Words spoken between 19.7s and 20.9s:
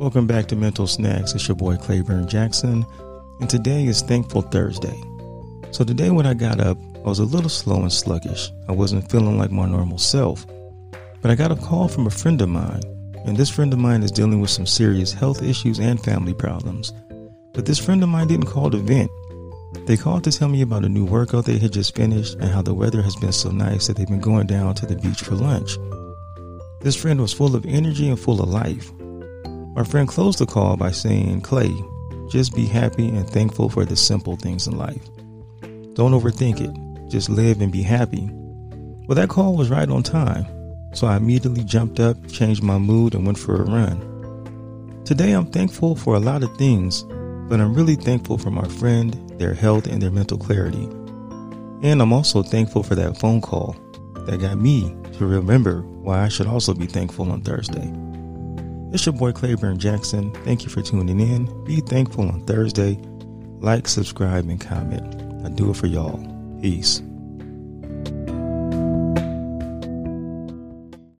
They called to tell me about a